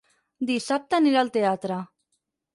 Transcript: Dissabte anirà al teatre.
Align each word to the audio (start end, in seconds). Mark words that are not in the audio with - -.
Dissabte 0.51 0.97
anirà 0.99 1.21
al 1.25 1.31
teatre. 1.37 1.79